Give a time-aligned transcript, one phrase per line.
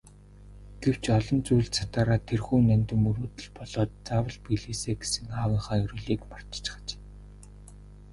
[0.81, 6.87] Гэвч олон зүйлд сатаараад тэрхүү нандин мөрөөдөл болоод заавал биелээсэй гэсэн аавынхаа ерөөлийг мартчихаж.